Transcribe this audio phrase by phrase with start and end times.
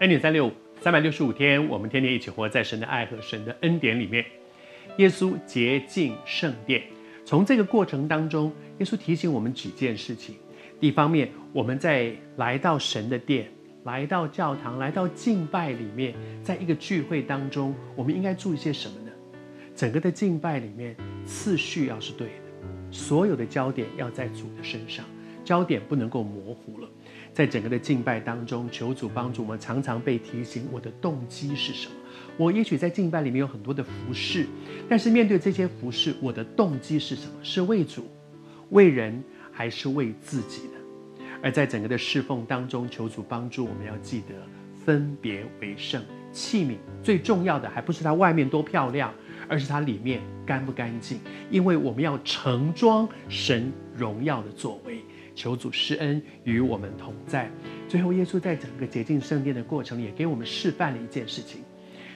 [0.00, 4.24] 恩典三六五，三百六十五天，我们天天一起活在神的爱和神的恩典里面。
[4.98, 6.82] 耶稣洁净圣殿，
[7.24, 10.34] 从这个过程当中，耶稣提醒我们几件事情。
[10.80, 13.48] 一方面，我们在来到神的殿、
[13.84, 19.12] 来到教堂、来到敬拜里面，在一个聚会当中，我们应该注意些什么呢？
[19.76, 22.34] 整个的敬拜里面，次序要是对的，
[22.90, 25.04] 所有的焦点要在主的身上，
[25.44, 26.88] 焦点不能够模糊了。
[27.32, 31.94] 在整个的敬拜当中，求主帮助我们，常常被提醒我的动机是什么。
[32.36, 34.46] 我也许在敬拜里面有很多的服侍，
[34.88, 37.32] 但是面对这些服侍，我的动机是什么？
[37.42, 38.06] 是为主、
[38.70, 40.74] 为人，还是为自己的？
[41.42, 44.34] 而在整个的侍奉当中，求主帮助我们，要记得
[44.84, 46.02] 分别为圣。
[46.32, 49.12] 器皿最重要的，还不是它外面多漂亮，
[49.48, 51.20] 而是它里面干不干净。
[51.50, 54.98] 因为我们要盛装神荣耀的作为。
[55.34, 57.50] 求主施恩与我们同在。
[57.88, 61.60] 最后，耶稣在整个洁净圣殿的过程，也给我们示范了一件事情，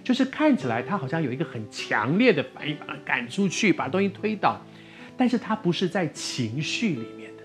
[0.02, 4.60] 就是看起来他好像有一个很强烈的反应，把他赶出去，把东西推倒，
[5.16, 7.42] 但是他不是在情绪里面的。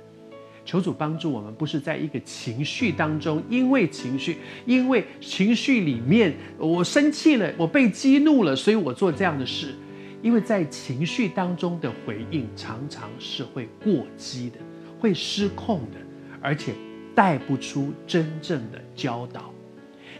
[0.66, 9.76] 求主帮助我们，不是在一个情绪当中，因为情绪，因为情绪里面我生气了，我被激怒了，所以我做这样的事。
[10.22, 14.58] 因为在情绪当中的回应，常常是会过激的。
[15.04, 15.98] 会失控的，
[16.42, 16.74] 而且
[17.14, 19.54] 带不出真正的教导。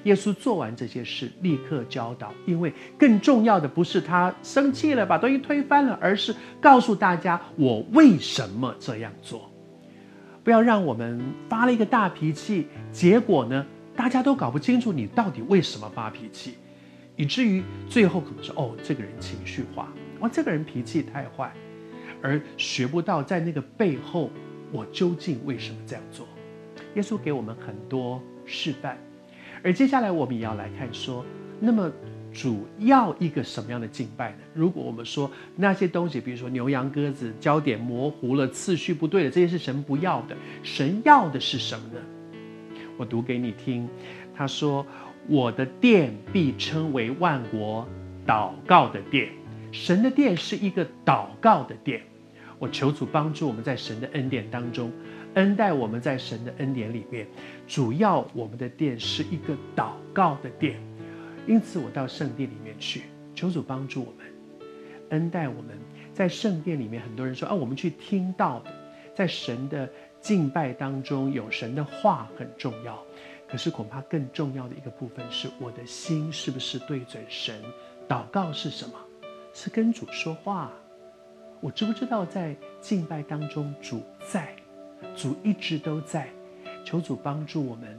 [0.04, 9.50] 耶稣做完这些事，立刻教导，因为更重要的不是他生气了，把东西推翻了，而是告诉大家我为什么这样做。
[10.44, 16.56] 不要让我们发了一个大脾气，结果呢，大家都搞不清楚你到底为什么发脾气，
[17.16, 19.88] 以至于最后可能是哦，这个人情绪化，
[20.20, 21.50] 哦，这个人脾气太坏，
[22.22, 24.30] 而学不到在那个背后。
[24.74, 26.28] 我究竟为什么这样做？
[26.96, 28.98] 耶稣给我们很多示范，
[29.64, 31.24] 而接下来我们也要来看说，
[31.60, 31.92] 那么
[32.34, 34.38] 主要一个什么样的敬拜呢？
[34.54, 40.36] 如果我们说那些东西，比如说牛羊鸽子，焦点模糊了，次序不对了，这些是神不要的。
[40.64, 42.00] 神要的是什么呢？
[42.98, 43.88] 我读给你听，
[44.36, 44.86] 他说
[45.30, 47.88] ：“我的殿必称为万国
[48.26, 49.30] 祷告的殿。”
[49.72, 52.02] 神的殿是一个祷告的殿。
[52.60, 54.92] 我求主帮助我们在神的恩典当中，
[55.34, 57.28] 恩待我们在神的恩典里面。
[57.68, 60.80] 主要我们的殿是一个祷告的殿，
[61.48, 63.04] 因此我到圣殿里面去，
[63.36, 64.26] 求主帮助我们，
[65.10, 65.78] 恩待我们
[66.14, 67.02] 在圣殿里面。
[67.02, 68.72] 很多人说啊，我们去听到的，
[69.16, 69.90] 在神的
[70.22, 72.98] 敬拜当中有神的话很重要，
[73.48, 77.62] 可是恐怕更重要的一个部分是我的心是不是对准神？
[78.08, 78.96] 祷告是什么？
[79.54, 80.72] 是跟主说话。
[81.64, 84.54] 我知不知道在敬拜当中主在，
[85.16, 86.28] 主一直都在，
[86.84, 87.98] 求主帮助我们，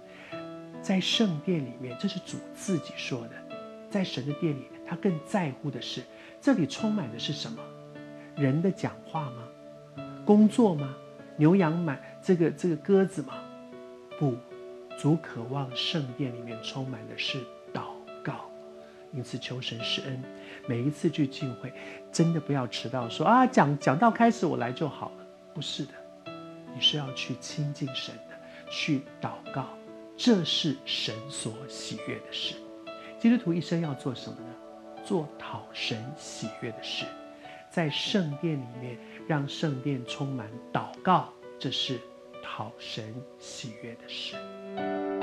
[0.82, 3.30] 在圣殿里面，这是主自己说的，
[3.88, 6.02] 在神的殿里，他更在乎的是
[6.42, 7.58] 这里充满的是什么？
[8.36, 9.48] 人的讲话吗？
[10.26, 10.94] 工作吗？
[11.38, 13.32] 牛羊满这个这个鸽子吗？
[14.18, 14.34] 不，
[14.98, 17.42] 主渴望圣殿里面充满的是，
[19.14, 20.22] 因此求神施恩。
[20.66, 21.72] 每一次去聚会，
[22.10, 23.24] 真的不要迟到说。
[23.24, 25.92] 说啊，讲讲到开始我来就好了，不是的，
[26.74, 28.36] 你是要去亲近神的，
[28.70, 29.66] 去祷告，
[30.16, 32.54] 这是神所喜悦的事。
[33.18, 34.54] 基督徒一生要做什么呢？
[35.04, 37.04] 做讨神喜悦的事，
[37.70, 38.96] 在圣殿里面
[39.28, 42.00] 让圣殿充满祷告，这是
[42.42, 45.13] 讨神喜悦的事。